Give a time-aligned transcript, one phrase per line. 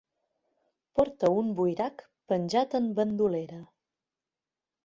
[0.99, 2.03] Porta un buirac
[2.33, 3.61] penjat en bandolera.